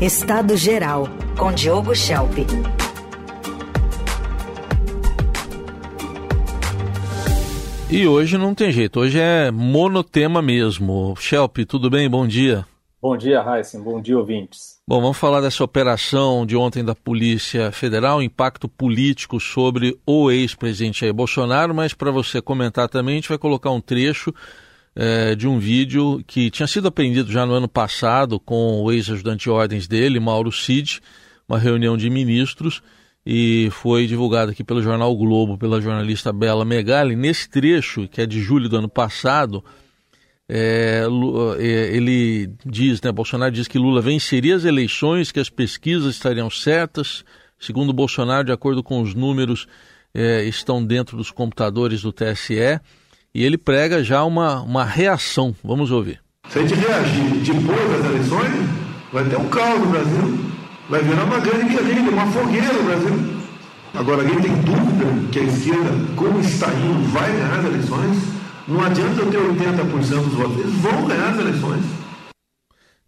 Estado 0.00 0.56
Geral, 0.56 1.08
com 1.36 1.52
Diogo 1.52 1.92
Schelp. 1.92 2.38
E 7.90 8.06
hoje 8.06 8.38
não 8.38 8.54
tem 8.54 8.70
jeito, 8.70 9.00
hoje 9.00 9.18
é 9.18 9.50
monotema 9.50 10.40
mesmo. 10.40 11.16
Schelp, 11.18 11.58
tudo 11.66 11.90
bem? 11.90 12.08
Bom 12.08 12.28
dia. 12.28 12.64
Bom 13.02 13.16
dia, 13.16 13.44
Heisen. 13.44 13.82
Bom 13.82 14.00
dia, 14.00 14.16
ouvintes. 14.16 14.78
Bom, 14.86 15.00
vamos 15.00 15.18
falar 15.18 15.40
dessa 15.40 15.64
operação 15.64 16.46
de 16.46 16.56
ontem 16.56 16.84
da 16.84 16.94
Polícia 16.94 17.72
Federal, 17.72 18.22
impacto 18.22 18.68
político 18.68 19.40
sobre 19.40 19.98
o 20.06 20.30
ex-presidente 20.30 21.00
Jair 21.00 21.12
Bolsonaro, 21.12 21.74
mas 21.74 21.92
para 21.92 22.12
você 22.12 22.40
comentar 22.40 22.88
também, 22.88 23.14
a 23.14 23.16
gente 23.16 23.28
vai 23.28 23.38
colocar 23.38 23.72
um 23.72 23.80
trecho 23.80 24.32
é, 25.00 25.36
de 25.36 25.46
um 25.46 25.60
vídeo 25.60 26.24
que 26.26 26.50
tinha 26.50 26.66
sido 26.66 26.88
apreendido 26.88 27.30
já 27.30 27.46
no 27.46 27.52
ano 27.52 27.68
passado 27.68 28.40
com 28.40 28.82
o 28.82 28.90
ex-ajudante 28.90 29.44
de 29.44 29.50
ordens 29.50 29.86
dele, 29.86 30.18
Mauro 30.18 30.50
Cid, 30.50 31.00
uma 31.48 31.56
reunião 31.56 31.96
de 31.96 32.10
ministros, 32.10 32.82
e 33.24 33.68
foi 33.70 34.08
divulgado 34.08 34.50
aqui 34.50 34.64
pelo 34.64 34.82
jornal 34.82 35.16
Globo, 35.16 35.56
pela 35.56 35.80
jornalista 35.80 36.32
Bela 36.32 36.64
Megali. 36.64 37.14
Nesse 37.14 37.48
trecho, 37.48 38.08
que 38.08 38.20
é 38.20 38.26
de 38.26 38.40
julho 38.40 38.68
do 38.68 38.76
ano 38.76 38.88
passado, 38.88 39.64
é, 40.48 41.06
ele 41.92 42.50
diz, 42.66 43.00
né, 43.00 43.12
Bolsonaro 43.12 43.52
diz 43.52 43.68
que 43.68 43.78
Lula 43.78 44.02
venceria 44.02 44.56
as 44.56 44.64
eleições, 44.64 45.30
que 45.30 45.38
as 45.38 45.48
pesquisas 45.48 46.16
estariam 46.16 46.50
certas. 46.50 47.24
Segundo 47.56 47.92
Bolsonaro, 47.92 48.46
de 48.46 48.52
acordo 48.52 48.82
com 48.82 49.00
os 49.00 49.14
números, 49.14 49.68
é, 50.12 50.42
estão 50.42 50.84
dentro 50.84 51.16
dos 51.16 51.30
computadores 51.30 52.02
do 52.02 52.12
TSE. 52.12 52.80
E 53.34 53.44
ele 53.44 53.58
prega 53.58 54.02
já 54.02 54.24
uma, 54.24 54.62
uma 54.62 54.84
reação. 54.84 55.54
Vamos 55.62 55.90
ouvir. 55.90 56.20
Se 56.48 56.58
a 56.58 56.62
gente 56.62 56.74
reagir 56.74 57.24
depois 57.44 57.90
das 57.90 58.04
eleições, 58.04 58.68
vai 59.12 59.24
ter 59.24 59.36
um 59.36 59.48
caos 59.48 59.80
no 59.80 59.86
Brasil. 59.86 60.38
Vai 60.88 61.02
virar 61.02 61.24
uma 61.24 61.38
grande 61.38 61.74
guerrilha, 61.74 62.10
uma 62.10 62.26
fogueira 62.26 62.72
no 62.72 62.82
Brasil. 62.84 63.38
Agora, 63.94 64.22
alguém 64.22 64.40
tem 64.40 64.54
dúvida 64.62 65.28
que 65.30 65.38
a 65.38 65.42
esquerda, 65.42 65.90
como 66.16 66.40
está 66.40 66.68
indo, 66.72 67.10
vai 67.10 67.30
ganhar 67.32 67.58
as 67.58 67.64
eleições? 67.64 68.38
Não 68.66 68.80
adianta 68.82 69.22
eu 69.22 69.30
ter 69.30 69.38
80% 69.38 70.24
dos 70.24 70.34
votos, 70.34 70.58
eles 70.58 70.74
vão 70.74 71.06
ganhar 71.06 71.30
as 71.30 71.38
eleições. 71.38 71.84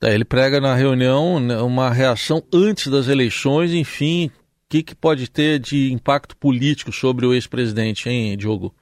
É, 0.02 0.14
ele 0.14 0.24
prega 0.24 0.60
na 0.60 0.74
reunião 0.74 1.38
né, 1.38 1.58
uma 1.60 1.90
reação 1.90 2.42
antes 2.52 2.86
das 2.86 3.08
eleições, 3.08 3.72
enfim, 3.72 4.28
o 4.28 4.30
que, 4.70 4.82
que 4.82 4.94
pode 4.94 5.30
ter 5.30 5.58
de 5.58 5.92
impacto 5.92 6.34
político 6.36 6.90
sobre 6.90 7.26
o 7.26 7.34
ex-presidente, 7.34 8.08
hein, 8.08 8.36
Diogo? 8.38 8.74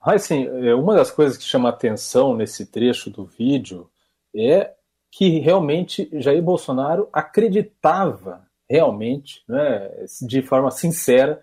Assim, 0.00 0.48
uma 0.72 0.94
das 0.94 1.10
coisas 1.10 1.36
que 1.36 1.44
chama 1.44 1.68
atenção 1.68 2.34
nesse 2.34 2.64
trecho 2.66 3.10
do 3.10 3.24
vídeo 3.24 3.90
é 4.34 4.72
que 5.10 5.38
realmente 5.40 6.08
Jair 6.12 6.42
Bolsonaro 6.42 7.08
acreditava 7.12 8.46
realmente, 8.68 9.42
né, 9.48 9.90
de 10.22 10.40
forma 10.40 10.70
sincera, 10.70 11.42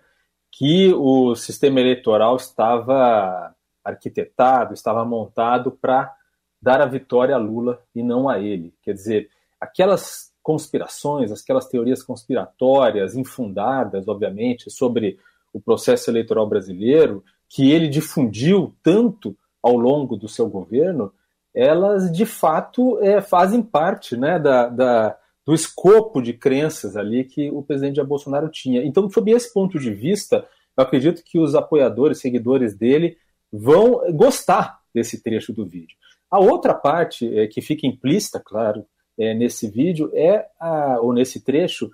que 0.50 0.92
o 0.94 1.36
sistema 1.36 1.78
eleitoral 1.78 2.36
estava 2.36 3.54
arquitetado, 3.84 4.74
estava 4.74 5.04
montado 5.04 5.70
para 5.70 6.12
dar 6.60 6.80
a 6.80 6.86
vitória 6.86 7.34
a 7.34 7.38
Lula 7.38 7.80
e 7.94 8.02
não 8.02 8.28
a 8.28 8.40
ele. 8.40 8.74
Quer 8.82 8.94
dizer, 8.94 9.30
aquelas 9.60 10.32
conspirações, 10.42 11.30
aquelas 11.30 11.68
teorias 11.68 12.02
conspiratórias, 12.02 13.14
infundadas, 13.14 14.08
obviamente, 14.08 14.70
sobre 14.70 15.18
o 15.52 15.60
processo 15.60 16.10
eleitoral 16.10 16.46
brasileiro, 16.48 17.22
que 17.48 17.70
ele 17.70 17.88
difundiu 17.88 18.74
tanto 18.82 19.36
ao 19.62 19.76
longo 19.76 20.16
do 20.16 20.28
seu 20.28 20.48
governo, 20.48 21.12
elas 21.54 22.12
de 22.12 22.26
fato 22.26 22.98
é, 23.02 23.20
fazem 23.20 23.62
parte 23.62 24.16
né, 24.16 24.38
da, 24.38 24.68
da, 24.68 25.16
do 25.44 25.54
escopo 25.54 26.20
de 26.20 26.32
crenças 26.32 26.96
ali 26.96 27.24
que 27.24 27.50
o 27.50 27.62
presidente 27.62 27.96
Jair 27.96 28.06
Bolsonaro 28.06 28.48
tinha. 28.48 28.84
Então, 28.84 29.08
sob 29.10 29.30
esse 29.30 29.52
ponto 29.52 29.78
de 29.78 29.92
vista, 29.92 30.46
eu 30.76 30.84
acredito 30.84 31.22
que 31.24 31.38
os 31.38 31.54
apoiadores, 31.54 32.20
seguidores 32.20 32.74
dele, 32.76 33.16
vão 33.52 34.12
gostar 34.12 34.78
desse 34.94 35.22
trecho 35.22 35.52
do 35.52 35.64
vídeo. 35.66 35.96
A 36.30 36.38
outra 36.38 36.74
parte 36.74 37.26
é, 37.38 37.46
que 37.46 37.62
fica 37.62 37.86
implícita, 37.86 38.40
claro, 38.44 38.84
é, 39.18 39.34
nesse 39.34 39.68
vídeo 39.68 40.10
é 40.14 40.46
a, 40.60 41.00
ou 41.00 41.12
nesse 41.12 41.42
trecho 41.42 41.90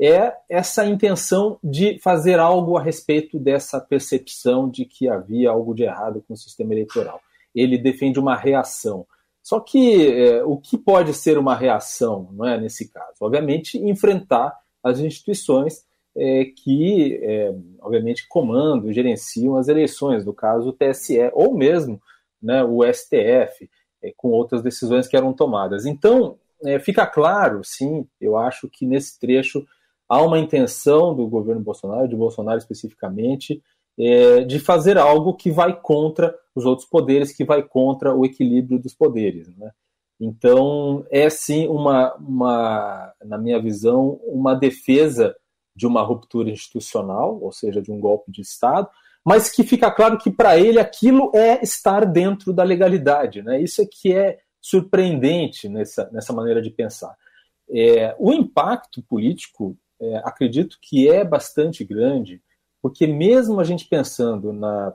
é 0.00 0.34
essa 0.48 0.84
intenção 0.84 1.58
de 1.62 1.98
fazer 2.00 2.38
algo 2.38 2.76
a 2.76 2.82
respeito 2.82 3.38
dessa 3.38 3.80
percepção 3.80 4.68
de 4.68 4.84
que 4.84 5.08
havia 5.08 5.50
algo 5.50 5.74
de 5.74 5.84
errado 5.84 6.22
com 6.26 6.34
o 6.34 6.36
sistema 6.36 6.72
eleitoral. 6.72 7.20
Ele 7.54 7.78
defende 7.78 8.18
uma 8.18 8.34
reação. 8.34 9.06
Só 9.42 9.60
que 9.60 10.06
é, 10.06 10.42
o 10.42 10.56
que 10.56 10.76
pode 10.76 11.12
ser 11.14 11.38
uma 11.38 11.54
reação, 11.54 12.28
não 12.32 12.46
é 12.46 12.58
nesse 12.58 12.90
caso? 12.90 13.16
Obviamente, 13.20 13.78
enfrentar 13.78 14.56
as 14.82 14.98
instituições 14.98 15.84
é, 16.16 16.46
que, 16.46 17.20
é, 17.22 17.54
obviamente, 17.80 18.26
comandam, 18.28 18.92
gerenciam 18.92 19.56
as 19.56 19.68
eleições, 19.68 20.24
no 20.24 20.32
caso 20.32 20.70
o 20.70 20.72
TSE, 20.72 21.30
ou 21.32 21.54
mesmo 21.54 22.00
né, 22.42 22.64
o 22.64 22.80
STF, 22.84 23.68
é, 24.02 24.12
com 24.16 24.28
outras 24.28 24.62
decisões 24.62 25.06
que 25.06 25.16
eram 25.16 25.32
tomadas. 25.32 25.86
Então, 25.86 26.38
é, 26.64 26.78
fica 26.78 27.06
claro, 27.06 27.62
sim, 27.64 28.06
eu 28.20 28.36
acho 28.36 28.68
que 28.68 28.86
nesse 28.86 29.18
trecho 29.18 29.66
há 30.08 30.22
uma 30.22 30.38
intenção 30.38 31.14
do 31.14 31.26
governo 31.26 31.62
Bolsonaro, 31.62 32.08
de 32.08 32.16
Bolsonaro 32.16 32.58
especificamente, 32.58 33.62
é, 33.98 34.44
de 34.44 34.58
fazer 34.58 34.98
algo 34.98 35.34
que 35.34 35.50
vai 35.50 35.78
contra 35.80 36.34
os 36.54 36.64
outros 36.64 36.88
poderes, 36.88 37.32
que 37.32 37.44
vai 37.44 37.62
contra 37.62 38.14
o 38.14 38.24
equilíbrio 38.24 38.78
dos 38.78 38.94
poderes. 38.94 39.54
Né? 39.56 39.70
Então, 40.20 41.04
é 41.10 41.28
sim 41.28 41.68
uma, 41.68 42.14
uma, 42.14 43.12
na 43.24 43.38
minha 43.38 43.60
visão, 43.60 44.20
uma 44.24 44.54
defesa 44.54 45.34
de 45.76 45.86
uma 45.86 46.02
ruptura 46.02 46.50
institucional, 46.50 47.38
ou 47.40 47.52
seja, 47.52 47.82
de 47.82 47.90
um 47.90 47.98
golpe 47.98 48.30
de 48.30 48.40
Estado, 48.40 48.88
mas 49.24 49.50
que 49.50 49.64
fica 49.64 49.90
claro 49.90 50.18
que 50.18 50.30
para 50.30 50.58
ele 50.58 50.78
aquilo 50.78 51.30
é 51.34 51.60
estar 51.62 52.04
dentro 52.04 52.52
da 52.52 52.62
legalidade. 52.62 53.42
Né? 53.42 53.60
Isso 53.60 53.82
é 53.82 53.86
que 53.86 54.12
é 54.12 54.38
surpreendente 54.60 55.68
nessa, 55.68 56.08
nessa 56.12 56.32
maneira 56.32 56.62
de 56.62 56.70
pensar. 56.70 57.14
É, 57.70 58.14
o 58.18 58.32
impacto 58.32 59.02
político 59.02 59.76
é, 60.04 60.16
acredito 60.24 60.78
que 60.80 61.08
é 61.08 61.24
bastante 61.24 61.84
grande, 61.84 62.42
porque 62.82 63.06
mesmo 63.06 63.60
a 63.60 63.64
gente 63.64 63.86
pensando 63.86 64.52
na, 64.52 64.92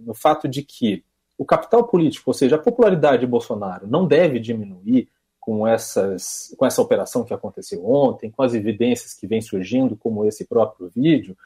no 0.00 0.14
fato 0.14 0.48
de 0.48 0.62
que 0.62 1.04
o 1.36 1.44
capital 1.44 1.84
político, 1.84 2.30
ou 2.30 2.34
seja, 2.34 2.56
a 2.56 2.60
popularidade 2.60 3.20
de 3.20 3.26
Bolsonaro 3.26 3.86
não 3.86 4.06
deve 4.06 4.40
diminuir 4.40 5.08
com, 5.38 5.66
essas, 5.66 6.54
com 6.58 6.66
essa 6.66 6.82
operação 6.82 7.24
que 7.24 7.32
aconteceu 7.32 7.88
ontem, 7.88 8.30
com 8.30 8.42
as 8.42 8.54
evidências 8.54 9.14
que 9.14 9.26
vêm 9.26 9.40
surgindo, 9.40 9.96
como 9.96 10.24
esse 10.26 10.44
próprio 10.44 10.88
vídeo, 10.88 11.36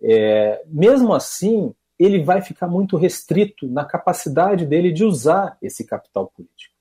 é, 0.00 0.62
mesmo 0.66 1.12
assim, 1.12 1.74
ele 1.98 2.22
vai 2.22 2.40
ficar 2.40 2.68
muito 2.68 2.96
restrito 2.96 3.66
na 3.66 3.84
capacidade 3.84 4.64
dele 4.64 4.92
de 4.92 5.04
usar 5.04 5.56
esse 5.60 5.84
capital 5.84 6.28
político. 6.28 6.71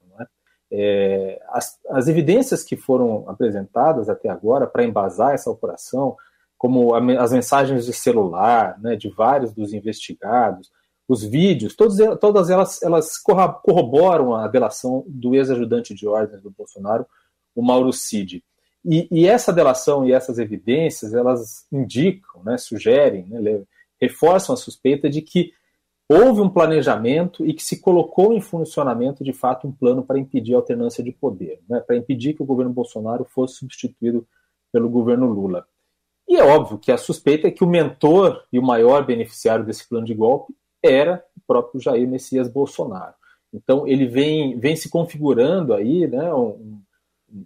É, 0.72 1.42
as, 1.50 1.80
as, 1.90 2.08
evidências 2.08 2.64
que 2.64 2.78
foram 2.78 3.26
apresentadas 3.28 4.08
até 4.08 4.30
agora 4.30 4.66
para 4.66 4.86
embasar 4.86 5.34
essa 5.34 5.50
operação, 5.50 6.16
como 6.58 6.94
a, 6.94 7.22
as 7.22 7.34
mensagens 7.34 7.86
de 7.86 7.94
celular 7.94 8.80
né, 8.80 8.96
de 8.96 9.10
vários 9.10 9.54
dos 9.54 9.74
investigados, 9.74 10.72
os 11.08 11.24
vídeos, 11.24 11.76
todos, 11.76 11.98
todas 12.22 12.50
elas, 12.50 12.82
elas 12.82 13.18
corroboram 13.18 14.34
a 14.34 14.48
delação 14.48 15.04
do 15.08 15.36
ex-ajudante 15.36 15.94
de 15.94 16.08
ordens 16.08 16.42
do 16.42 16.50
Bolsonaro, 16.50 17.06
o 17.54 17.62
Mauro 17.62 17.92
Cid. 17.92 18.42
E, 18.86 19.08
e, 19.12 19.28
essa 19.28 19.52
delação 19.52 20.08
e 20.08 20.14
essas 20.14 20.40
evidências, 20.40 21.14
elas 21.14 21.66
indicam, 21.72 22.42
né, 22.44 22.58
sugerem, 22.58 23.26
né, 23.28 23.62
reforçam 24.02 24.54
a 24.54 24.58
suspeita 24.58 25.10
de 25.10 25.22
que 25.22 25.52
houve 26.12 26.42
um 26.42 26.50
planejamento 26.50 27.46
e 27.46 27.54
que 27.54 27.64
se 27.64 27.80
colocou 27.80 28.34
em 28.34 28.42
funcionamento, 28.42 29.24
de 29.24 29.32
fato, 29.32 29.68
um 29.68 29.72
plano 29.72 30.04
para 30.04 30.20
impedir 30.20 30.54
a 30.54 30.58
alternância 30.58 31.04
de 31.04 31.12
poder, 31.12 31.62
né, 31.70 31.80
para 31.80 31.96
impedir 31.96 32.34
que 32.34 32.44
o 32.44 32.46
governo 32.46 32.74
Bolsonaro 32.74 33.24
fosse 33.24 33.56
substituído 33.56 34.28
pelo 34.72 34.90
governo 34.90 35.28
Lula. 35.28 35.66
E 36.28 36.36
é 36.36 36.44
óbvio 36.44 36.78
que 36.78 36.92
a 36.92 36.98
suspeita 36.98 37.48
é 37.48 37.52
que 37.52 37.64
o 37.64 37.68
mentor 37.68 38.44
e 38.52 38.60
o 38.60 38.64
maior 38.64 39.06
beneficiário 39.06 39.66
desse 39.66 39.88
plano 39.88 40.06
de 40.06 40.14
golpe 40.14 40.56
era 40.84 41.24
o 41.38 41.42
próprio 41.46 41.82
Jair 41.82 42.08
Messias 42.08 42.48
Bolsonaro. 42.48 43.14
Então 43.54 43.88
ele 43.88 44.06
vem, 44.06 44.58
vem 44.58 44.76
se 44.76 44.90
configurando 44.90 45.74
aí, 45.74 46.08
né, 46.08 46.34
um, 46.34 46.82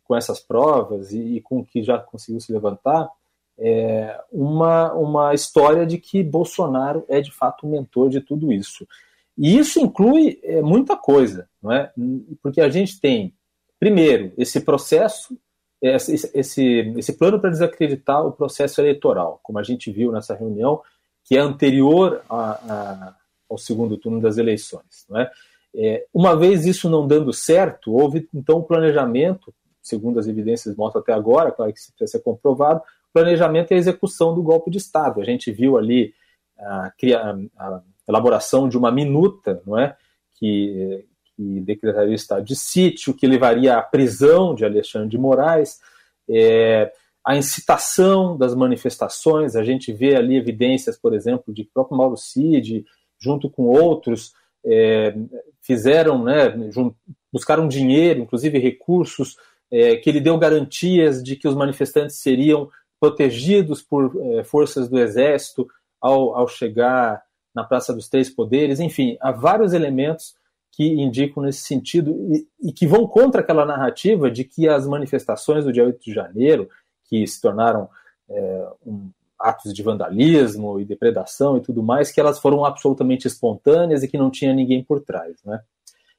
com 0.04 0.16
essas 0.16 0.40
provas 0.40 1.12
e, 1.12 1.38
e 1.38 1.42
com 1.42 1.60
o 1.60 1.66
que 1.66 1.84
já 1.84 1.98
conseguiu 1.98 2.40
se 2.40 2.52
levantar, 2.52 3.10
é, 3.58 4.20
uma, 4.32 4.94
uma 4.94 5.34
história 5.34 5.86
de 5.86 5.98
que 5.98 6.24
Bolsonaro 6.24 7.06
é 7.08 7.22
de 7.22 7.32
fato 7.32 7.66
o 7.66 7.70
mentor 7.70 8.10
de 8.10 8.22
tudo 8.22 8.52
isso. 8.52 8.88
E 9.38 9.58
isso 9.58 9.80
inclui 9.80 10.40
é, 10.44 10.62
muita 10.62 10.96
coisa, 10.96 11.48
não 11.62 11.72
é? 11.72 11.92
Porque 12.42 12.62
a 12.62 12.70
gente 12.70 13.00
tem, 13.00 13.34
primeiro, 13.80 14.32
esse 14.38 14.62
processo, 14.62 15.38
esse, 15.82 16.32
esse, 16.34 16.94
esse 16.98 17.14
plano 17.14 17.40
para 17.40 17.50
desacreditar 17.50 18.26
o 18.26 18.32
processo 18.32 18.80
eleitoral, 18.82 19.40
como 19.44 19.60
a 19.60 19.64
gente 19.64 19.92
viu 19.92 20.12
nessa 20.12 20.36
reunião, 20.36 20.82
que 21.24 21.38
é 21.38 21.40
anterior 21.40 22.22
a, 22.30 22.52
a, 22.52 23.16
ao 23.50 23.58
segundo 23.58 23.98
turno 23.98 24.22
das 24.22 24.38
eleições. 24.38 25.06
Não 25.10 25.20
é? 25.20 25.32
É, 25.78 26.06
uma 26.14 26.38
vez 26.38 26.66
isso 26.66 26.90
não 26.90 27.06
dando 27.06 27.34
certo, 27.34 27.94
houve 27.94 28.30
então 28.34 28.60
um 28.60 28.64
planejamento 28.64 29.54
segundo 29.86 30.20
as 30.20 30.28
evidências 30.28 30.76
mostram 30.76 31.02
até 31.02 31.14
agora, 31.14 31.52
claro 31.52 31.72
que 31.72 31.80
isso 31.80 31.94
precisa 31.96 32.18
ser 32.18 32.24
comprovado, 32.24 32.82
planejamento 33.16 33.72
e 33.72 33.76
a 33.76 33.78
execução 33.78 34.36
do 34.36 34.44
golpe 34.44 34.70
de 34.70 34.78
Estado. 34.78 35.22
A 35.22 35.24
gente 35.24 35.50
viu 35.50 35.78
ali 35.78 36.14
a, 36.60 36.92
a, 37.58 37.82
elaboração 38.06 38.68
de 38.68 38.78
uma 38.78 38.92
minuta, 38.92 39.64
não 39.66 39.80
é, 39.80 39.96
que, 40.34 41.06
que 41.24 41.62
decretaria 41.62 42.12
o 42.12 42.14
estado 42.14 42.44
de 42.44 42.58
sítio, 42.58 43.14
que 43.14 43.26
levaria 43.26 43.78
à 43.78 43.82
prisão 43.82 44.54
de 44.54 44.66
Alexandre 44.66 45.08
de 45.08 45.18
Moraes, 45.18 45.80
é, 46.30 46.92
a 47.26 47.38
incitação 47.38 48.38
das 48.38 48.54
manifestações, 48.54 49.56
a 49.56 49.64
gente 49.64 49.94
vê 49.94 50.18
ali 50.18 50.36
evidências, 50.36 50.98
por 50.98 51.14
exemplo, 51.14 51.54
de 51.54 51.64
que 51.64 51.70
o 51.70 51.74
próprio 51.74 51.98
Mauro 51.98 52.18
Cid, 52.18 52.86
junto 53.18 53.50
com 53.50 53.64
outros, 53.64 54.34
é, 54.66 55.16
fizeram, 55.62 56.22
né, 56.22 56.54
buscaram 57.32 57.66
dinheiro, 57.68 58.20
inclusive 58.20 58.60
recursos, 58.60 59.38
é, 59.72 59.96
que 59.96 60.10
ele 60.10 60.20
deu 60.20 60.38
garantias 60.38 61.24
de 61.24 61.38
que 61.38 61.48
os 61.48 61.56
manifestantes 61.56 62.18
seriam 62.18 62.70
protegidos 63.00 63.82
por 63.82 64.16
é, 64.22 64.44
forças 64.44 64.90
do 64.90 64.98
exército 65.00 65.68
ao, 66.02 66.36
ao 66.36 66.48
chegar 66.48 67.24
na 67.54 67.64
Praça 67.64 67.94
dos 67.94 68.10
Três 68.10 68.30
Poderes, 68.30 68.80
enfim, 68.80 69.18
há 69.22 69.32
vários 69.32 69.74
elementos 69.74 70.36
que 70.72 70.84
indicam 70.84 71.42
nesse 71.42 71.62
sentido 71.62 72.12
e, 72.30 72.48
e, 72.62 72.74
que 72.74 72.86
vão 72.86 73.08
contra 73.08 73.40
aquela 73.40 73.66
narrativa 73.66 74.30
de 74.30 74.44
que 74.44 74.68
as 74.68 74.86
manifestações 74.86 75.64
do 75.64 75.72
dia 75.72 75.86
8 75.86 76.04
de 76.04 76.14
janeiro, 76.14 76.70
que 77.06 77.26
se 77.26 77.40
tornaram 77.40 77.90
é, 78.30 78.68
um, 78.86 79.10
atos 79.40 79.74
de 79.74 79.82
vandalismo 79.82 80.80
e 80.80 80.86
depredação 80.86 81.58
e 81.58 81.62
tudo 81.62 81.82
mais, 81.82 82.12
que 82.12 82.20
elas 82.20 82.40
foram 82.40 82.66
absolutamente 82.66 83.26
espontâneas 83.26 84.04
e 84.04 84.08
que 84.08 84.18
não 84.18 84.30
tinha 84.30 84.54
ninguém 84.54 84.84
por 84.84 85.00
trás. 85.00 85.38
Né? 85.46 85.62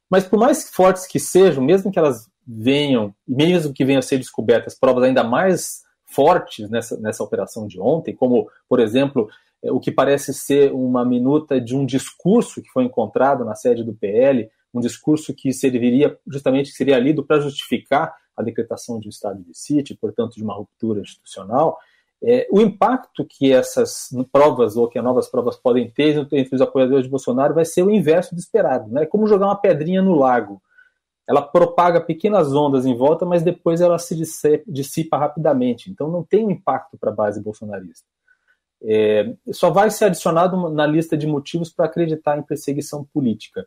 Mas 0.08 0.24
por 0.24 0.38
mais 0.38 0.70
fortes 0.70 1.06
que 1.06 1.20
sejam, 1.20 1.62
mesmo 1.62 1.90
que 1.90 1.98
elas 1.98 2.26
venham, 2.46 3.14
mesmo 3.28 3.74
que 3.74 3.84
venham 3.84 3.98
a 3.98 4.02
ser 4.02 4.18
descobertas 4.18 4.74
provas 4.74 5.04
ainda 5.04 5.22
mais 5.22 5.82
fortes 6.06 6.70
nessa, 6.70 6.98
nessa 6.98 7.22
operação 7.22 7.66
de 7.66 7.80
ontem, 7.80 8.14
como, 8.14 8.48
por 8.68 8.80
exemplo, 8.80 9.28
é, 9.62 9.72
o 9.72 9.80
que 9.80 9.90
parece 9.90 10.32
ser 10.32 10.72
uma 10.72 11.04
minuta 11.04 11.60
de 11.60 11.76
um 11.76 11.84
discurso 11.84 12.62
que 12.62 12.70
foi 12.70 12.84
encontrado 12.84 13.44
na 13.44 13.54
sede 13.54 13.82
do 13.82 13.94
PL, 13.94 14.48
um 14.72 14.80
discurso 14.80 15.34
que 15.34 15.52
serviria 15.52 16.16
justamente 16.26 16.70
que 16.70 16.76
seria 16.76 16.98
lido 16.98 17.24
para 17.24 17.40
justificar 17.40 18.14
a 18.36 18.42
decretação 18.42 19.00
de 19.00 19.08
um 19.08 19.10
estado 19.10 19.42
de 19.42 19.56
sítio, 19.56 19.96
portanto 20.00 20.34
de 20.34 20.42
uma 20.42 20.54
ruptura 20.54 21.00
institucional. 21.00 21.78
É, 22.22 22.46
o 22.50 22.60
impacto 22.60 23.24
que 23.24 23.52
essas 23.52 24.08
provas 24.32 24.76
ou 24.76 24.88
que 24.88 24.98
as 24.98 25.04
novas 25.04 25.28
provas 25.28 25.56
podem 25.56 25.90
ter 25.90 26.16
entre 26.16 26.54
os 26.54 26.60
apoiadores 26.60 27.04
de 27.04 27.10
Bolsonaro 27.10 27.54
vai 27.54 27.64
ser 27.64 27.82
o 27.82 27.90
inverso 27.90 28.34
do 28.34 28.38
esperado. 28.38 28.90
Né? 28.90 29.02
É 29.02 29.06
como 29.06 29.26
jogar 29.26 29.46
uma 29.46 29.60
pedrinha 29.60 30.02
no 30.02 30.14
lago. 30.14 30.62
Ela 31.28 31.42
propaga 31.42 32.00
pequenas 32.00 32.54
ondas 32.54 32.86
em 32.86 32.96
volta, 32.96 33.26
mas 33.26 33.42
depois 33.42 33.80
ela 33.80 33.98
se 33.98 34.14
dissipa 34.66 35.16
rapidamente. 35.16 35.90
Então 35.90 36.08
não 36.08 36.22
tem 36.22 36.46
um 36.46 36.50
impacto 36.50 36.96
para 36.98 37.10
a 37.10 37.14
base 37.14 37.42
bolsonarista 37.42 38.06
é, 38.82 39.34
só 39.52 39.70
vai 39.70 39.90
ser 39.90 40.06
adicionado 40.06 40.68
na 40.70 40.86
lista 40.86 41.16
de 41.16 41.26
motivos 41.26 41.70
para 41.70 41.86
acreditar 41.86 42.38
em 42.38 42.42
perseguição 42.42 43.04
política. 43.04 43.66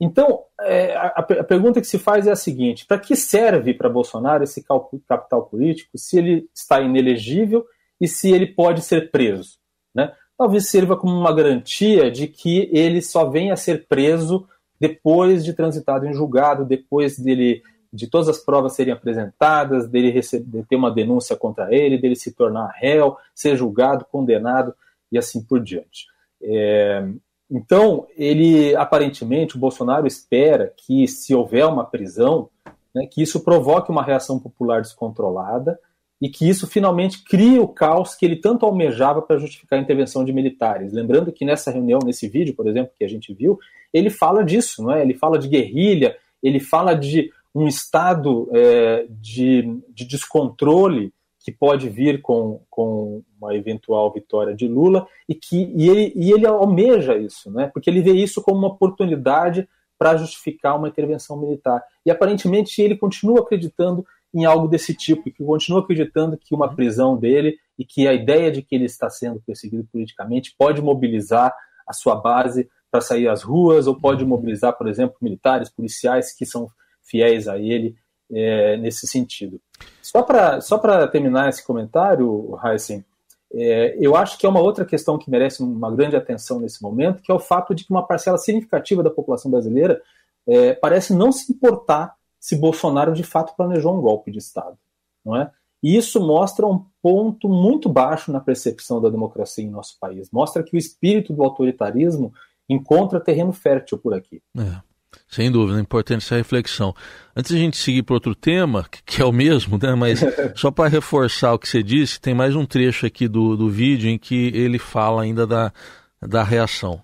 Então, 0.00 0.44
é, 0.60 0.94
a, 0.96 1.06
a, 1.06 1.44
pergunta 1.44 1.80
que 1.80 1.86
se 1.86 1.98
faz 1.98 2.26
é 2.26 2.30
a 2.30 2.36
seguinte: 2.36 2.86
para 2.86 2.98
que 2.98 3.16
serve 3.16 3.74
para 3.74 3.88
Bolsonaro 3.88 4.44
esse 4.44 4.64
capital 5.06 5.46
político 5.46 5.96
se 5.96 6.18
ele 6.18 6.48
está 6.54 6.80
inelegível 6.80 7.64
e 8.00 8.06
se 8.06 8.30
ele 8.30 8.46
pode 8.46 8.82
ser 8.82 9.10
preso? 9.10 9.58
Né? 9.94 10.12
Talvez 10.36 10.68
sirva 10.68 10.96
como 10.96 11.12
uma 11.12 11.34
garantia 11.34 12.10
de 12.10 12.28
que 12.28 12.70
ele 12.72 13.02
só 13.02 13.28
venha 13.28 13.54
a 13.54 13.56
ser 13.56 13.88
preso 13.88 14.48
depois 14.80 15.44
de 15.44 15.52
transitado 15.52 16.06
em 16.06 16.12
julgado, 16.12 16.64
depois 16.64 17.18
dele 17.18 17.62
de 17.92 18.06
todas 18.06 18.28
as 18.28 18.38
provas 18.38 18.74
serem 18.74 18.92
apresentadas, 18.92 19.88
dele 19.88 20.10
receber, 20.10 20.64
ter 20.68 20.76
uma 20.76 20.90
denúncia 20.90 21.34
contra 21.34 21.74
ele, 21.74 21.98
dele 21.98 22.14
se 22.14 22.32
tornar 22.32 22.70
réu, 22.76 23.16
ser 23.34 23.56
julgado, 23.56 24.04
condenado 24.10 24.74
e 25.10 25.16
assim 25.16 25.42
por 25.42 25.60
diante. 25.60 26.06
É, 26.42 27.08
então, 27.50 28.06
ele 28.16 28.76
aparentemente, 28.76 29.56
o 29.56 29.58
Bolsonaro 29.58 30.06
espera 30.06 30.72
que, 30.76 31.08
se 31.08 31.34
houver 31.34 31.66
uma 31.66 31.84
prisão, 31.84 32.50
né, 32.94 33.06
que 33.06 33.22
isso 33.22 33.40
provoque 33.40 33.90
uma 33.90 34.02
reação 34.02 34.38
popular 34.38 34.82
descontrolada 34.82 35.78
e 36.20 36.28
que 36.28 36.48
isso 36.48 36.66
finalmente 36.66 37.22
crie 37.22 37.58
o 37.58 37.68
caos 37.68 38.14
que 38.14 38.26
ele 38.26 38.36
tanto 38.36 38.66
almejava 38.66 39.22
para 39.22 39.38
justificar 39.38 39.78
a 39.78 39.82
intervenção 39.82 40.24
de 40.24 40.32
militares. 40.32 40.92
Lembrando 40.92 41.32
que 41.32 41.44
nessa 41.44 41.70
reunião, 41.70 42.00
nesse 42.04 42.28
vídeo, 42.28 42.54
por 42.54 42.66
exemplo, 42.66 42.92
que 42.98 43.04
a 43.04 43.08
gente 43.08 43.32
viu, 43.32 43.58
ele 43.92 44.10
fala 44.10 44.44
disso, 44.44 44.82
não 44.82 44.92
é? 44.92 45.02
Ele 45.02 45.14
fala 45.14 45.38
de 45.38 45.48
guerrilha, 45.48 46.16
ele 46.42 46.58
fala 46.58 46.94
de 46.94 47.30
um 47.54 47.66
estado 47.66 48.48
é, 48.52 49.06
de, 49.08 49.80
de, 49.88 50.04
descontrole 50.04 51.12
que 51.40 51.50
pode 51.50 51.88
vir 51.88 52.20
com, 52.20 52.60
com 52.68 53.22
uma 53.40 53.54
eventual 53.54 54.12
vitória 54.12 54.54
de 54.54 54.68
Lula 54.68 55.06
e 55.28 55.34
que 55.34 55.72
e 55.74 55.88
ele, 55.88 56.12
e 56.14 56.30
ele 56.30 56.46
almeja 56.46 57.16
isso, 57.16 57.50
né? 57.50 57.70
porque 57.72 57.88
ele 57.88 58.02
vê 58.02 58.12
isso 58.12 58.42
como 58.42 58.58
uma 58.58 58.68
oportunidade 58.68 59.66
para 59.98 60.16
justificar 60.16 60.76
uma 60.76 60.88
intervenção 60.88 61.36
militar. 61.36 61.82
E 62.06 62.10
aparentemente 62.10 62.80
ele 62.80 62.96
continua 62.96 63.40
acreditando 63.40 64.06
em 64.34 64.44
algo 64.44 64.68
desse 64.68 64.94
tipo, 64.94 65.28
e 65.28 65.32
que 65.32 65.44
continua 65.44 65.80
acreditando 65.80 66.36
que 66.36 66.54
uma 66.54 66.74
prisão 66.74 67.16
dele 67.16 67.56
e 67.78 67.84
que 67.84 68.06
a 68.06 68.12
ideia 68.12 68.50
de 68.50 68.62
que 68.62 68.74
ele 68.74 68.84
está 68.84 69.08
sendo 69.08 69.40
perseguido 69.40 69.88
politicamente 69.90 70.54
pode 70.58 70.82
mobilizar 70.82 71.54
a 71.86 71.92
sua 71.92 72.14
base 72.14 72.68
para 72.90 73.00
sair 73.00 73.28
às 73.28 73.42
ruas, 73.42 73.86
ou 73.86 73.98
pode 73.98 74.24
mobilizar, 74.24 74.76
por 74.76 74.88
exemplo, 74.88 75.16
militares, 75.20 75.68
policiais 75.68 76.32
que 76.32 76.46
são 76.46 76.68
fiéis 77.02 77.48
a 77.48 77.58
ele 77.58 77.96
é, 78.30 78.76
nesse 78.76 79.06
sentido. 79.06 79.60
Só 80.02 80.22
para 80.22 80.60
só 80.60 80.78
terminar 81.08 81.48
esse 81.48 81.64
comentário, 81.64 82.58
Heisen, 82.64 83.04
é, 83.52 83.96
eu 83.98 84.14
acho 84.14 84.38
que 84.38 84.44
é 84.44 84.48
uma 84.48 84.60
outra 84.60 84.84
questão 84.84 85.18
que 85.18 85.30
merece 85.30 85.62
uma 85.62 85.94
grande 85.94 86.16
atenção 86.16 86.60
nesse 86.60 86.82
momento, 86.82 87.22
que 87.22 87.32
é 87.32 87.34
o 87.34 87.38
fato 87.38 87.74
de 87.74 87.84
que 87.84 87.90
uma 87.90 88.06
parcela 88.06 88.36
significativa 88.36 89.02
da 89.02 89.10
população 89.10 89.50
brasileira 89.50 90.00
é, 90.46 90.74
parece 90.74 91.14
não 91.14 91.32
se 91.32 91.52
importar 91.52 92.14
se 92.40 92.56
Bolsonaro 92.56 93.12
de 93.12 93.22
fato 93.22 93.54
planejou 93.56 93.96
um 93.96 94.00
golpe 94.00 94.30
de 94.30 94.38
Estado, 94.38 94.76
não 95.24 95.36
é? 95.36 95.50
E 95.82 95.96
isso 95.96 96.20
mostra 96.20 96.66
um 96.66 96.84
ponto 97.00 97.48
muito 97.48 97.88
baixo 97.88 98.32
na 98.32 98.40
percepção 98.40 99.00
da 99.00 99.08
democracia 99.08 99.64
em 99.64 99.70
nosso 99.70 99.96
país. 100.00 100.28
Mostra 100.32 100.62
que 100.62 100.74
o 100.74 100.78
espírito 100.78 101.32
do 101.32 101.42
autoritarismo 101.42 102.32
encontra 102.68 103.20
terreno 103.20 103.52
fértil 103.52 103.96
por 103.98 104.12
aqui. 104.12 104.42
É. 104.56 104.88
Sem 105.26 105.50
dúvida, 105.50 105.78
é 105.78 105.80
importante 105.82 106.24
essa 106.24 106.36
reflexão. 106.36 106.94
Antes 107.34 107.50
de 107.50 107.56
a 107.56 107.60
gente 107.60 107.76
seguir 107.76 108.02
para 108.02 108.14
outro 108.14 108.34
tema, 108.34 108.86
que 109.06 109.22
é 109.22 109.24
o 109.24 109.32
mesmo, 109.32 109.78
né, 109.80 109.94
mas 109.94 110.20
só 110.54 110.70
para 110.70 110.88
reforçar 110.88 111.54
o 111.54 111.58
que 111.58 111.68
você 111.68 111.82
disse, 111.82 112.20
tem 112.20 112.34
mais 112.34 112.54
um 112.54 112.66
trecho 112.66 113.06
aqui 113.06 113.26
do, 113.26 113.56
do 113.56 113.70
vídeo 113.70 114.10
em 114.10 114.18
que 114.18 114.48
ele 114.54 114.78
fala 114.78 115.22
ainda 115.22 115.46
da, 115.46 115.72
da 116.20 116.42
reação. 116.42 117.00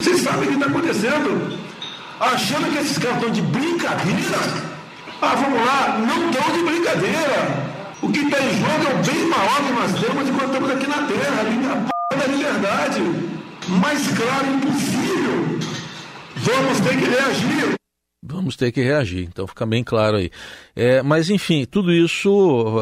Vocês 0.00 0.20
sabem 0.20 0.44
o 0.44 0.48
que 0.48 0.54
está 0.54 0.66
acontecendo? 0.66 1.63
Achando 2.32 2.72
que 2.72 2.78
esses 2.78 2.98
caras 2.98 3.16
estão 3.18 3.30
de 3.30 3.42
brincadeira? 3.42 4.38
Ah, 5.20 5.34
vamos 5.34 5.64
lá, 5.64 5.98
não 5.98 6.30
estão 6.30 6.52
de 6.52 6.62
brincadeira. 6.64 7.74
O 8.00 8.10
que 8.10 8.20
está 8.20 8.38
em 8.40 8.58
jogo 8.58 8.88
é 8.88 8.94
o 8.94 9.04
bem 9.04 9.26
maior 9.28 9.56
que 9.56 9.72
nós 9.72 10.00
temos 10.00 10.28
enquanto 10.28 10.46
estamos 10.46 10.70
aqui 10.70 10.86
na 10.86 11.06
Terra, 11.06 11.90
a 12.10 12.16
da 12.16 12.26
liberdade. 12.26 13.00
Mais 13.68 14.06
claro 14.08 14.46
impossível. 14.56 15.58
Vamos 16.36 16.80
ter 16.80 16.98
que 16.98 17.04
reagir. 17.04 17.74
Vamos 18.22 18.56
ter 18.56 18.72
que 18.72 18.82
reagir, 18.82 19.24
então 19.24 19.46
fica 19.46 19.66
bem 19.66 19.84
claro 19.84 20.16
aí. 20.16 20.30
É, 20.74 21.02
mas 21.02 21.28
enfim, 21.28 21.66
tudo 21.70 21.92
isso, 21.92 22.78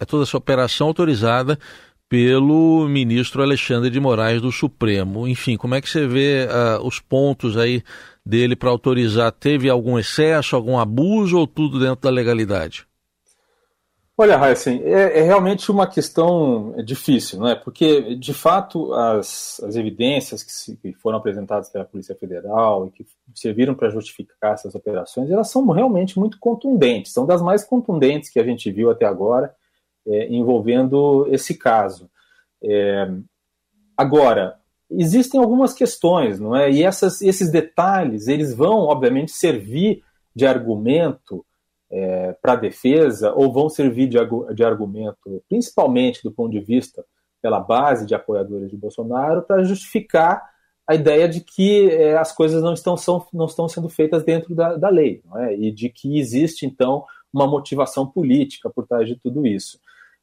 é 0.00 0.04
toda 0.04 0.24
essa 0.24 0.36
operação 0.36 0.88
autorizada 0.88 1.56
pelo 2.08 2.88
ministro 2.88 3.40
Alexandre 3.40 3.88
de 3.88 4.00
Moraes 4.00 4.42
do 4.42 4.50
Supremo. 4.50 5.28
Enfim, 5.28 5.56
como 5.56 5.76
é 5.76 5.80
que 5.80 5.88
você 5.88 6.08
vê 6.08 6.44
uh, 6.46 6.84
os 6.84 6.98
pontos 6.98 7.56
aí 7.56 7.84
dele 8.24 8.54
para 8.54 8.70
autorizar? 8.70 9.32
Teve 9.32 9.68
algum 9.68 9.98
excesso, 9.98 10.56
algum 10.56 10.78
abuso 10.78 11.38
ou 11.38 11.46
tudo 11.46 11.78
dentro 11.78 12.02
da 12.02 12.10
legalidade? 12.10 12.86
Olha, 14.22 14.38
Heisen, 14.38 14.82
é, 14.84 15.20
é, 15.20 15.22
realmente 15.22 15.70
uma 15.70 15.86
questão 15.86 16.74
difícil, 16.84 17.38
não 17.38 17.48
é? 17.48 17.54
Porque, 17.54 18.14
de 18.16 18.34
fato, 18.34 18.92
as, 18.92 19.58
as 19.64 19.76
evidências 19.76 20.42
que, 20.42 20.52
se, 20.52 20.76
que, 20.76 20.92
foram 20.92 21.16
apresentadas 21.16 21.70
pela 21.70 21.86
Polícia 21.86 22.14
Federal 22.14 22.86
e 22.86 22.90
que 22.90 23.06
serviram 23.34 23.74
para 23.74 23.88
justificar 23.88 24.52
essas 24.52 24.74
operações, 24.74 25.30
elas 25.30 25.48
são 25.48 25.66
realmente 25.70 26.18
muito 26.18 26.38
contundentes, 26.38 27.14
são 27.14 27.24
das 27.24 27.40
mais 27.40 27.64
contundentes 27.64 28.28
que 28.28 28.38
a 28.38 28.44
gente 28.44 28.70
viu 28.70 28.90
até 28.90 29.06
agora 29.06 29.54
é, 30.06 30.28
envolvendo 30.28 31.26
esse 31.30 31.56
caso. 31.56 32.10
É, 32.62 33.10
agora, 33.96 34.59
existem 34.90 35.40
algumas 35.40 35.72
questões, 35.72 36.40
não 36.40 36.54
é? 36.54 36.70
E 36.70 36.82
essas, 36.82 37.22
esses 37.22 37.50
detalhes, 37.50 38.26
eles 38.26 38.54
vão, 38.54 38.80
obviamente, 38.80 39.32
servir 39.32 40.02
de 40.34 40.46
argumento 40.46 41.44
é, 41.90 42.32
para 42.40 42.52
a 42.52 42.56
defesa 42.56 43.32
ou 43.34 43.52
vão 43.52 43.68
servir 43.68 44.08
de, 44.08 44.18
de 44.54 44.64
argumento, 44.64 45.42
principalmente 45.48 46.22
do 46.22 46.32
ponto 46.32 46.50
de 46.50 46.60
vista 46.60 47.04
pela 47.42 47.60
base 47.60 48.06
de 48.06 48.14
apoiadores 48.14 48.70
de 48.70 48.76
Bolsonaro, 48.76 49.42
para 49.42 49.64
justificar 49.64 50.42
a 50.86 50.94
ideia 50.94 51.28
de 51.28 51.40
que 51.40 51.88
é, 51.90 52.16
as 52.16 52.32
coisas 52.32 52.62
não 52.62 52.74
estão, 52.74 52.96
são, 52.96 53.24
não 53.32 53.46
estão 53.46 53.68
sendo 53.68 53.88
feitas 53.88 54.24
dentro 54.24 54.54
da, 54.54 54.76
da 54.76 54.88
lei, 54.88 55.22
é? 55.36 55.54
e 55.54 55.70
de 55.70 55.88
que 55.88 56.18
existe, 56.18 56.66
então, 56.66 57.04
uma 57.32 57.46
motivação 57.46 58.06
política 58.06 58.68
por 58.68 58.86
trás 58.86 59.06
de 59.08 59.16
tudo 59.16 59.46
isso. 59.46 59.78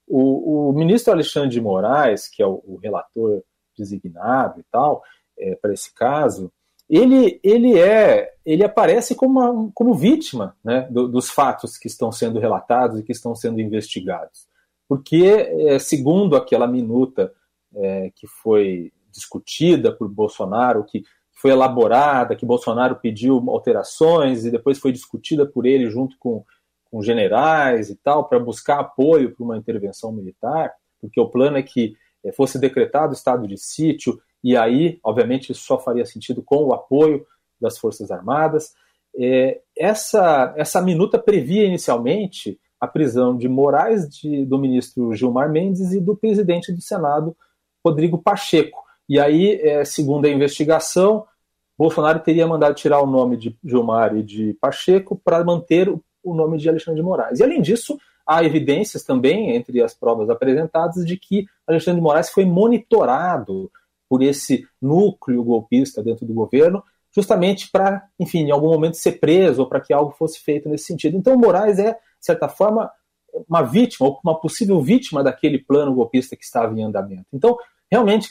O, 0.06 0.70
o 0.70 0.74
ministro 0.74 1.14
Alexandre 1.14 1.50
de 1.50 1.62
Moraes, 1.62 2.28
que 2.28 2.44
é 2.44 2.46
o, 2.46 2.62
o 2.66 2.78
relator 2.82 3.42
designado 3.78 4.60
e 4.60 4.64
tal, 4.72 5.04
é, 5.38 5.56
para 5.56 5.74
esse 5.74 5.94
caso, 5.94 6.52
ele, 6.90 7.40
ele 7.44 7.78
é 7.80 8.34
ele 8.48 8.64
aparece 8.64 9.14
como, 9.14 9.42
uma, 9.42 9.72
como 9.74 9.94
vítima 9.94 10.56
né, 10.64 10.88
do, 10.90 11.06
dos 11.10 11.30
fatos 11.30 11.78
que 11.78 11.88
estão 11.88 12.14
sendo 12.14 12.40
relatados 12.40 12.98
e 12.98 13.04
que 13.04 13.12
estão 13.12 13.36
sendo 13.36 13.60
investigados. 13.60 14.48
Porque, 14.88 15.26
é, 15.26 15.78
segundo 15.80 16.38
aquela 16.38 16.66
minuta 16.66 17.34
é, 17.76 18.10
que 18.16 18.26
foi 18.26 18.94
discutida 19.12 19.92
por 19.92 20.08
Bolsonaro, 20.08 20.86
que 20.86 21.04
foi 21.34 21.52
elaborada, 21.52 22.38
que 22.38 22.46
Bolsonaro 22.46 22.96
pediu 22.96 23.44
alterações 23.50 24.46
e 24.46 24.52
depois 24.52 24.80
foi 24.80 24.94
discutida 24.94 25.46
por 25.46 25.66
ele 25.66 25.90
junto 25.90 26.18
com, 26.18 26.46
com 26.90 27.02
generais 27.02 27.90
e 27.90 27.96
tal, 27.96 28.30
para 28.30 28.40
buscar 28.40 28.80
apoio 28.80 29.36
para 29.36 29.44
uma 29.44 29.58
intervenção 29.58 30.10
militar, 30.14 30.72
porque 31.02 31.20
o 31.20 31.30
plano 31.30 31.58
é 31.58 31.64
que 31.64 31.96
fosse 32.32 32.60
decretado 32.60 33.14
estado 33.14 33.48
de 33.48 33.58
sítio, 33.58 34.20
e 34.44 34.56
aí, 34.56 35.00
obviamente, 35.04 35.52
isso 35.52 35.64
só 35.64 35.80
faria 35.80 36.06
sentido 36.06 36.42
com 36.44 36.66
o 36.66 36.74
apoio 36.74 37.26
das 37.60 37.78
Forças 37.78 38.12
Armadas. 38.12 38.74
É, 39.16 39.62
essa, 39.76 40.54
essa 40.56 40.82
minuta 40.82 41.18
previa 41.18 41.66
inicialmente 41.66 42.60
a 42.80 42.88
prisão 42.88 43.36
de 43.36 43.50
Moraes, 43.50 44.08
de, 44.08 44.46
do 44.46 44.60
ministro 44.60 45.14
Gilmar 45.14 45.52
Mendes 45.52 45.92
e 45.92 46.00
do 46.00 46.16
presidente 46.16 46.72
do 46.72 46.82
Senado, 46.82 47.36
Rodrigo 47.84 48.20
Pacheco. 48.20 48.84
E 49.10 49.20
aí, 49.20 49.60
é, 49.62 49.84
segundo 49.84 50.26
a 50.26 50.30
investigação, 50.30 51.26
Bolsonaro 51.78 52.20
teria 52.20 52.46
mandado 52.46 52.76
tirar 52.76 53.02
o 53.02 53.08
nome 53.08 53.38
de 53.38 53.58
Gilmar 53.64 54.16
e 54.16 54.24
de 54.24 54.54
Pacheco 54.60 55.16
para 55.16 55.44
manter 55.44 55.90
o 56.24 56.36
nome 56.36 56.58
de 56.58 56.68
Alexandre 56.68 57.00
de 57.00 57.06
Moraes. 57.06 57.40
E 57.40 57.44
além 57.44 57.62
disso, 57.62 57.98
há 58.26 58.44
evidências 58.44 59.04
também, 59.04 59.56
entre 59.56 59.82
as 59.82 59.94
provas 59.94 60.30
apresentadas, 60.30 61.06
de 61.06 61.18
que 61.18 61.46
Alexandre 61.68 62.00
de 62.00 62.04
Moraes 62.04 62.30
foi 62.30 62.46
monitorado 62.46 63.72
por 64.10 64.24
esse 64.24 64.66
núcleo 64.82 65.44
golpista 65.44 66.02
dentro 66.02 66.26
do 66.26 66.34
governo, 66.34 66.84
justamente 67.14 67.70
para, 67.70 68.08
enfim, 68.20 68.44
em 68.44 68.52
algum 68.52 68.70
momento 68.70 68.96
ser 68.96 69.14
preso 69.14 69.62
ou 69.62 69.68
para 69.68 69.82
que 69.82 69.94
algo 69.94 70.12
fosse 70.12 70.40
feito 70.40 70.70
nesse 70.70 70.86
sentido. 70.86 71.18
Então, 71.18 71.38
Moraes 71.38 71.80
é, 71.80 71.94
de 71.94 72.26
certa 72.26 72.48
forma, 72.48 72.92
uma 73.50 73.62
vítima, 73.62 74.08
ou 74.08 74.20
uma 74.24 74.40
possível 74.40 74.82
vítima 74.82 75.24
daquele 75.24 75.60
plano 75.60 75.94
golpista 75.94 76.36
que 76.36 76.44
estava 76.44 76.74
em 76.74 76.84
andamento. 76.84 77.28
Então, 77.34 77.58
realmente, 77.92 78.30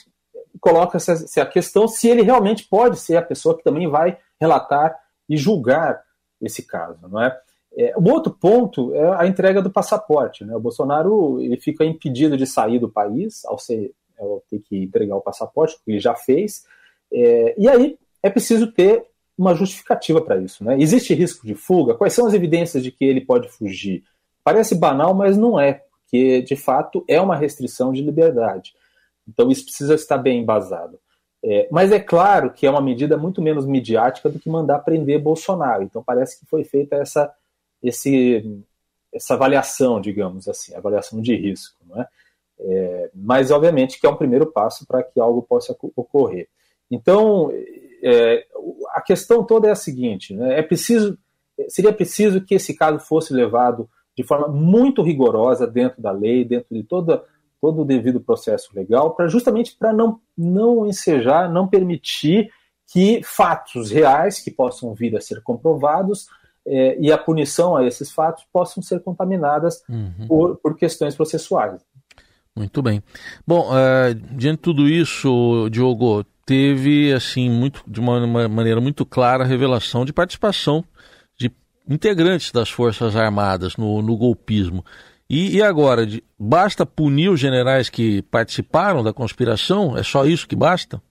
coloca-se 0.59 1.39
a 1.39 1.45
questão 1.45 1.87
se 1.87 2.07
ele 2.07 2.21
realmente 2.21 2.67
pode 2.67 2.97
ser 2.99 3.17
a 3.17 3.21
pessoa 3.21 3.55
que 3.55 3.63
também 3.63 3.87
vai 3.87 4.17
relatar 4.39 4.97
e 5.29 5.37
julgar 5.37 6.01
esse 6.41 6.63
caso, 6.63 7.07
não 7.07 7.21
é? 7.21 7.37
É 7.77 7.93
o 7.95 8.09
outro 8.09 8.33
ponto 8.33 8.93
é 8.95 9.21
a 9.21 9.27
entrega 9.27 9.61
do 9.61 9.69
passaporte. 9.69 10.43
Né? 10.43 10.55
O 10.55 10.59
Bolsonaro 10.59 11.39
ele 11.39 11.57
fica 11.57 11.85
impedido 11.85 12.35
de 12.35 12.47
sair 12.47 12.79
do 12.79 12.89
país 12.89 13.45
ao, 13.45 13.59
ser, 13.59 13.93
ao 14.19 14.43
ter 14.49 14.59
que 14.59 14.83
entregar 14.83 15.15
o 15.15 15.21
passaporte, 15.21 15.75
que 15.85 15.91
ele 15.91 15.99
já 15.99 16.15
fez, 16.15 16.65
é, 17.13 17.55
e 17.57 17.69
aí 17.69 17.97
é 18.23 18.29
preciso 18.29 18.71
ter 18.71 19.05
uma 19.37 19.53
justificativa 19.53 20.19
para 20.19 20.37
isso. 20.37 20.63
Né? 20.63 20.77
Existe 20.79 21.13
risco 21.13 21.45
de 21.45 21.53
fuga? 21.53 21.93
Quais 21.93 22.13
são 22.13 22.25
as 22.25 22.33
evidências 22.33 22.83
de 22.83 22.91
que 22.91 23.05
ele 23.05 23.21
pode 23.21 23.47
fugir? 23.49 24.03
Parece 24.43 24.73
banal, 24.75 25.13
mas 25.13 25.37
não 25.37 25.59
é, 25.59 25.83
porque 26.01 26.41
de 26.41 26.55
fato 26.55 27.05
é 27.07 27.21
uma 27.21 27.35
restrição 27.35 27.93
de 27.93 28.01
liberdade. 28.01 28.73
Então 29.27 29.51
isso 29.51 29.65
precisa 29.65 29.93
estar 29.93 30.17
bem 30.17 30.41
embasado. 30.41 30.99
É, 31.43 31.67
mas 31.71 31.91
é 31.91 31.99
claro 31.99 32.51
que 32.51 32.65
é 32.65 32.69
uma 32.69 32.81
medida 32.81 33.15
muito 33.15 33.41
menos 33.41 33.65
midiática 33.65 34.29
do 34.29 34.39
que 34.39 34.49
mandar 34.49 34.79
prender 34.79 35.21
Bolsonaro. 35.21 35.83
Então 35.83 36.01
parece 36.03 36.39
que 36.39 36.45
foi 36.47 36.63
feita 36.63 36.95
essa, 36.95 37.31
esse, 37.81 38.63
essa 39.13 39.33
avaliação, 39.33 39.99
digamos 40.01 40.47
assim, 40.47 40.73
avaliação 40.75 41.21
de 41.21 41.35
risco. 41.35 41.77
Não 41.87 42.01
é? 42.01 42.07
É, 42.59 43.11
mas 43.13 43.51
obviamente 43.51 43.99
que 43.99 44.07
é 44.07 44.09
um 44.09 44.15
primeiro 44.15 44.47
passo 44.47 44.85
para 44.87 45.03
que 45.03 45.19
algo 45.19 45.41
possa 45.41 45.75
ocorrer. 45.95 46.47
Então 46.89 47.51
é, 48.01 48.45
a 48.93 49.01
questão 49.01 49.43
toda 49.43 49.67
é 49.67 49.71
a 49.71 49.75
seguinte: 49.75 50.33
né, 50.33 50.59
é 50.59 50.63
preciso, 50.63 51.17
seria 51.67 51.93
preciso 51.93 52.41
que 52.41 52.55
esse 52.55 52.75
caso 52.75 52.99
fosse 52.99 53.33
levado 53.33 53.89
de 54.15 54.23
forma 54.23 54.47
muito 54.47 55.03
rigorosa 55.03 55.67
dentro 55.67 56.01
da 56.01 56.11
lei, 56.11 56.43
dentro 56.43 56.73
de 56.73 56.83
toda 56.83 57.23
todo 57.59 57.81
o 57.81 57.85
devido 57.85 58.21
processo 58.21 58.69
legal, 58.75 59.15
para 59.15 59.27
justamente 59.27 59.75
para 59.75 59.91
não, 59.91 60.19
não 60.37 60.85
ensejar, 60.85 61.51
não 61.51 61.67
permitir 61.67 62.51
que 62.85 63.21
fatos 63.23 63.89
reais 63.91 64.39
que 64.39 64.51
possam 64.51 64.93
vir 64.93 65.15
a 65.17 65.21
ser 65.21 65.41
comprovados 65.41 66.27
é, 66.67 66.97
e 66.99 67.11
a 67.11 67.17
punição 67.17 67.75
a 67.75 67.85
esses 67.85 68.11
fatos 68.11 68.45
possam 68.51 68.83
ser 68.83 69.01
contaminadas 69.01 69.81
uhum. 69.89 70.27
por, 70.27 70.57
por 70.57 70.77
questões 70.77 71.15
processuais. 71.15 71.81
Muito 72.55 72.81
bem. 72.81 73.03
Bom, 73.45 73.69
uh, 73.69 74.13
diante 74.13 74.57
de 74.57 74.63
tudo 74.63 74.87
isso, 74.87 75.69
Diogo, 75.71 76.25
teve 76.45 77.13
assim 77.13 77.49
muito 77.49 77.83
de 77.87 77.99
uma 77.99 78.25
maneira 78.47 78.81
muito 78.81 79.05
clara 79.05 79.43
a 79.43 79.47
revelação 79.47 80.03
de 80.03 80.11
participação 80.11 80.83
de 81.37 81.51
integrantes 81.87 82.51
das 82.51 82.69
Forças 82.69 83.15
Armadas 83.15 83.77
no, 83.77 84.01
no 84.01 84.17
golpismo. 84.17 84.83
E, 85.29 85.57
e 85.57 85.61
agora, 85.61 86.07
basta 86.39 86.85
punir 86.85 87.29
os 87.29 87.39
generais 87.39 87.89
que 87.89 88.21
participaram 88.23 89.03
da 89.03 89.13
conspiração? 89.13 89.97
É 89.97 90.01
só 90.01 90.25
isso 90.25 90.47
que 90.47 90.55
basta? 90.55 91.01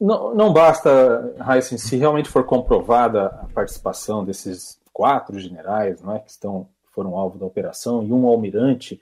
Não, 0.00 0.34
não 0.34 0.52
basta, 0.52 1.34
Heisen, 1.48 1.76
se 1.76 1.96
realmente 1.96 2.28
for 2.28 2.44
comprovada 2.44 3.26
a 3.26 3.46
participação 3.52 4.24
desses 4.24 4.80
quatro 4.92 5.38
generais 5.38 6.00
não 6.00 6.14
é, 6.14 6.20
que 6.20 6.30
estão, 6.30 6.68
foram 6.92 7.16
alvo 7.16 7.38
da 7.38 7.46
operação 7.46 8.04
e 8.04 8.12
um 8.12 8.26
almirante, 8.26 9.00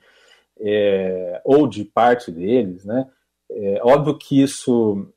é, 0.59 1.39
ou 1.43 1.67
de 1.67 1.85
parte 1.85 2.31
deles, 2.31 2.83
né, 2.83 3.07
é 3.49 3.79
óbvio 3.83 4.17
que 4.17 4.41
isso 4.41 5.07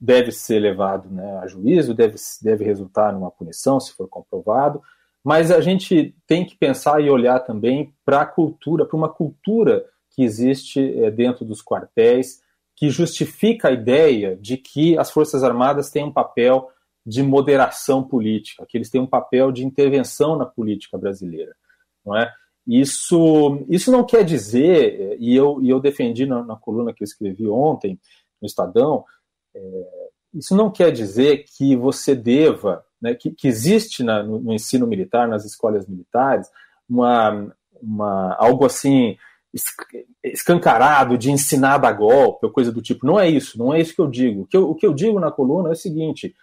deve 0.00 0.30
ser 0.30 0.58
levado 0.58 1.08
né, 1.10 1.38
a 1.38 1.46
juízo, 1.46 1.94
deve, 1.94 2.16
deve 2.42 2.64
resultar 2.64 3.12
numa 3.12 3.30
punição, 3.30 3.80
se 3.80 3.92
for 3.92 4.08
comprovado, 4.08 4.82
mas 5.22 5.50
a 5.50 5.60
gente 5.60 6.14
tem 6.26 6.44
que 6.44 6.56
pensar 6.56 7.00
e 7.00 7.08
olhar 7.08 7.40
também 7.40 7.94
para 8.04 8.20
a 8.20 8.26
cultura, 8.26 8.84
para 8.84 8.96
uma 8.96 9.08
cultura 9.08 9.84
que 10.10 10.22
existe 10.22 11.02
é, 11.02 11.10
dentro 11.10 11.44
dos 11.44 11.62
quartéis, 11.62 12.42
que 12.76 12.90
justifica 12.90 13.68
a 13.68 13.72
ideia 13.72 14.36
de 14.36 14.56
que 14.56 14.98
as 14.98 15.10
Forças 15.10 15.42
Armadas 15.42 15.90
têm 15.90 16.04
um 16.04 16.12
papel 16.12 16.70
de 17.06 17.22
moderação 17.22 18.02
política, 18.02 18.66
que 18.66 18.76
eles 18.76 18.90
têm 18.90 19.00
um 19.00 19.06
papel 19.06 19.52
de 19.52 19.64
intervenção 19.64 20.36
na 20.36 20.46
política 20.46 20.96
brasileira, 20.96 21.54
não 22.04 22.16
é? 22.16 22.32
Isso, 22.66 23.62
isso 23.68 23.92
não 23.92 24.04
quer 24.04 24.24
dizer, 24.24 25.18
e 25.20 25.36
eu, 25.36 25.62
e 25.62 25.68
eu 25.68 25.78
defendi 25.78 26.24
na, 26.24 26.42
na 26.42 26.56
coluna 26.56 26.94
que 26.94 27.02
eu 27.02 27.04
escrevi 27.04 27.46
ontem 27.46 28.00
no 28.40 28.46
Estadão, 28.46 29.04
é, 29.54 29.60
isso 30.32 30.56
não 30.56 30.70
quer 30.70 30.90
dizer 30.90 31.44
que 31.44 31.76
você 31.76 32.14
deva 32.14 32.84
né, 33.00 33.14
que, 33.14 33.30
que, 33.30 33.46
existe 33.46 34.02
na, 34.02 34.22
no, 34.22 34.40
no, 34.40 34.52
ensino 34.54 34.86
militar, 34.86 35.28
nas 35.28 35.44
escolas 35.44 35.86
militares, 35.86 36.48
uma, 36.88 37.54
uma, 37.80 38.34
algo 38.38 38.64
assim 38.64 39.16
escancarado 40.22 41.16
de 41.16 41.30
ensinar 41.30 41.84
a 41.84 41.92
golpe 41.92 42.46
ou 42.46 42.52
coisa 42.52 42.72
do 42.72 42.82
tipo. 42.82 43.06
Não 43.06 43.18
é 43.18 43.28
isso, 43.28 43.58
não 43.58 43.72
é 43.72 43.80
isso 43.80 43.94
que 43.94 44.00
eu 44.00 44.08
digo. 44.08 44.42
O 44.42 44.46
que 44.46 44.56
eu, 44.56 44.70
o 44.70 44.74
que 44.74 44.86
eu 44.86 44.92
digo 44.92 45.20
na 45.20 45.30
coluna 45.30 45.68
é 45.68 45.72
o 45.72 45.76
seguinte, 45.76 46.34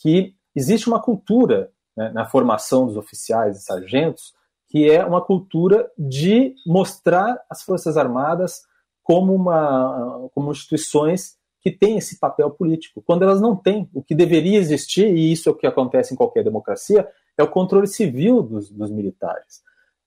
que 0.00 0.34
existe 0.54 0.88
uma 0.88 1.00
cultura 1.00 1.70
né, 1.96 2.10
na 2.10 2.24
formação 2.24 2.86
dos 2.86 2.96
oficiais 2.96 3.58
e 3.58 3.62
sargentos 3.62 4.34
que 4.74 4.90
é 4.90 5.04
uma 5.04 5.24
cultura 5.24 5.88
de 5.96 6.52
mostrar 6.66 7.40
as 7.48 7.62
Forças 7.62 7.96
Armadas 7.96 8.62
como, 9.04 9.32
uma, 9.32 10.28
como 10.34 10.50
instituições 10.50 11.36
que 11.60 11.70
têm 11.70 11.96
esse 11.96 12.18
papel 12.18 12.50
político, 12.50 13.00
quando 13.00 13.22
elas 13.22 13.40
não 13.40 13.54
têm. 13.54 13.88
O 13.94 14.02
que 14.02 14.16
deveria 14.16 14.58
existir, 14.58 15.14
e 15.14 15.30
isso 15.30 15.48
é 15.48 15.52
o 15.52 15.54
que 15.54 15.68
acontece 15.68 16.12
em 16.12 16.16
qualquer 16.16 16.42
democracia, 16.42 17.08
é 17.38 17.42
o 17.44 17.48
controle 17.48 17.86
civil 17.86 18.42
dos, 18.42 18.68
dos 18.68 18.90
militares. 18.90 19.62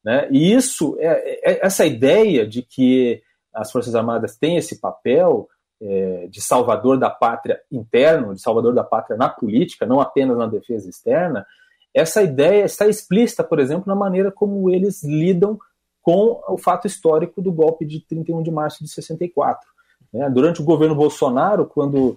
Né? 0.07 0.25
E 0.31 0.53
isso, 0.53 0.95
é, 1.01 1.51
é, 1.51 1.65
essa 1.65 1.85
ideia 1.85 2.47
de 2.47 2.61
que 2.61 3.21
as 3.53 3.69
Forças 3.69 3.93
Armadas 3.93 4.37
têm 4.37 4.55
esse 4.55 4.79
papel 4.79 5.49
é, 5.81 6.27
de 6.31 6.39
salvador 6.39 6.97
da 6.97 7.09
pátria 7.09 7.59
interno, 7.69 8.33
de 8.33 8.39
salvador 8.39 8.73
da 8.73 8.85
pátria 8.85 9.17
na 9.17 9.27
política, 9.27 9.85
não 9.85 9.99
apenas 9.99 10.37
na 10.37 10.47
defesa 10.47 10.89
externa, 10.89 11.45
essa 11.93 12.23
ideia 12.23 12.63
está 12.63 12.87
explícita, 12.87 13.43
por 13.43 13.59
exemplo, 13.59 13.83
na 13.85 13.95
maneira 13.95 14.31
como 14.31 14.69
eles 14.69 15.03
lidam 15.03 15.59
com 16.01 16.41
o 16.47 16.57
fato 16.57 16.87
histórico 16.87 17.41
do 17.41 17.51
golpe 17.51 17.85
de 17.85 17.99
31 17.99 18.41
de 18.43 18.49
março 18.49 18.81
de 18.85 18.89
64. 18.89 19.69
Né? 20.13 20.29
Durante 20.29 20.61
o 20.61 20.63
governo 20.63 20.95
Bolsonaro, 20.95 21.65
quando 21.65 22.15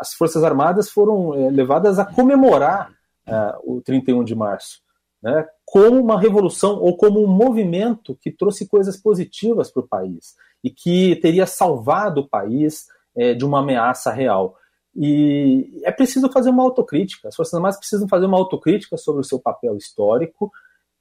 as 0.00 0.12
Forças 0.12 0.42
Armadas 0.42 0.90
foram 0.90 1.34
é, 1.34 1.50
levadas 1.50 2.00
a 2.00 2.04
comemorar 2.04 2.90
é, 3.24 3.54
o 3.62 3.80
31 3.80 4.24
de 4.24 4.34
março, 4.34 4.80
né? 5.22 5.46
como 5.64 6.00
uma 6.00 6.18
revolução 6.18 6.78
ou 6.80 6.96
como 6.96 7.22
um 7.22 7.26
movimento 7.26 8.16
que 8.20 8.30
trouxe 8.30 8.66
coisas 8.66 8.96
positivas 8.96 9.70
para 9.70 9.82
o 9.82 9.88
país 9.88 10.34
e 10.62 10.70
que 10.70 11.16
teria 11.16 11.46
salvado 11.46 12.22
o 12.22 12.28
país 12.28 12.86
é, 13.16 13.34
de 13.34 13.44
uma 13.44 13.60
ameaça 13.60 14.12
real. 14.12 14.56
E 14.94 15.80
é 15.84 15.92
preciso 15.92 16.30
fazer 16.30 16.50
uma 16.50 16.62
autocrítica. 16.62 17.28
As 17.28 17.36
Forças 17.36 17.54
Armadas 17.54 17.78
precisam 17.78 18.08
fazer 18.08 18.26
uma 18.26 18.38
autocrítica 18.38 18.96
sobre 18.96 19.20
o 19.20 19.24
seu 19.24 19.38
papel 19.38 19.76
histórico, 19.76 20.50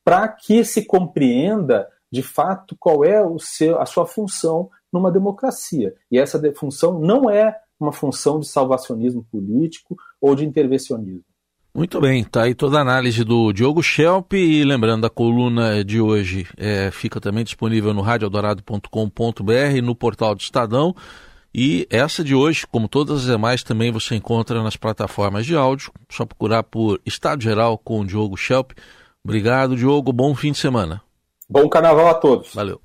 para 0.03 0.27
que 0.27 0.63
se 0.63 0.85
compreenda 0.85 1.87
de 2.11 2.21
fato 2.21 2.75
qual 2.79 3.03
é 3.03 3.21
o 3.23 3.39
seu, 3.39 3.79
a 3.79 3.85
sua 3.85 4.05
função 4.05 4.69
numa 4.91 5.11
democracia. 5.11 5.93
E 6.11 6.17
essa 6.17 6.41
função 6.53 6.99
não 6.99 7.29
é 7.29 7.59
uma 7.79 7.91
função 7.91 8.39
de 8.39 8.47
salvacionismo 8.47 9.25
político 9.31 9.95
ou 10.21 10.35
de 10.35 10.45
intervencionismo. 10.45 11.26
Muito 11.77 12.01
bem, 12.01 12.23
tá 12.23 12.41
aí 12.41 12.55
toda 12.55 12.79
a 12.79 12.81
análise 12.81 13.23
do 13.23 13.53
Diogo 13.53 13.83
Schelp 13.83 14.33
e 14.33 14.63
lembrando 14.63 15.05
a 15.05 15.11
coluna 15.11 15.85
de 15.85 16.01
hoje 16.01 16.47
é, 16.57 16.89
fica 16.89 17.21
também 17.21 17.43
disponível 17.43 17.93
no 17.93 18.01
radioeldorado.com.br 18.01 19.81
no 19.83 19.93
portal 19.93 20.33
do 20.33 20.41
Estadão 20.41 20.95
e 21.53 21.87
essa 21.91 22.23
de 22.23 22.33
hoje, 22.33 22.65
como 22.65 22.87
todas 22.87 23.19
as 23.19 23.25
demais, 23.27 23.61
também 23.61 23.91
você 23.91 24.15
encontra 24.15 24.63
nas 24.63 24.75
plataformas 24.75 25.45
de 25.45 25.55
áudio, 25.55 25.91
só 26.09 26.25
procurar 26.25 26.63
por 26.63 26.99
Estado 27.05 27.43
Geral 27.43 27.77
com 27.77 27.99
o 27.99 28.05
Diogo 28.07 28.35
Schelp. 28.35 28.71
Obrigado, 29.23 29.75
Diogo, 29.75 30.11
bom 30.11 30.33
fim 30.33 30.53
de 30.53 30.57
semana. 30.57 30.99
Bom 31.47 31.69
carnaval 31.69 32.07
a 32.07 32.15
todos. 32.15 32.55
Valeu. 32.55 32.81